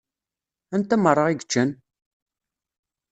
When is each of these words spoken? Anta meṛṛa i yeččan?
Anta 0.75 0.95
meṛṛa 0.97 1.25
i 1.29 1.33
yeččan? 1.35 1.69